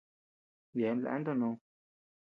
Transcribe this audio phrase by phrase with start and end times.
[0.79, 1.59] Yeabean leantu nod.